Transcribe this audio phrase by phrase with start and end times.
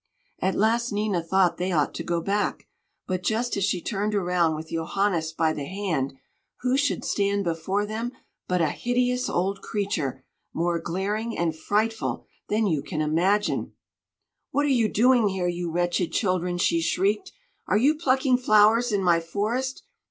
[0.39, 2.67] At last Nina thought they ought to go back,
[3.05, 6.13] but just as she turned around with Johannes by the hand,
[6.61, 8.11] who should stand before them
[8.47, 13.73] but a hideous old creature, more glaring and frightful than you can imagine!
[14.49, 17.31] "What are you doing here, you wretched children?" she shrieked;
[17.67, 19.83] "are you plucking flowers in my forest?